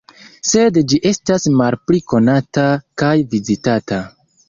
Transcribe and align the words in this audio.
Sed 0.51 0.79
ĝi 0.93 0.99
estas 1.09 1.45
malpli 1.59 2.01
konata 2.15 2.67
kaj 3.03 3.15
vizitata. 3.37 4.05